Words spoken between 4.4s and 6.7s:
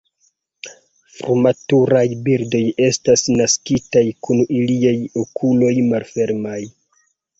iliaj okuloj malfermaj.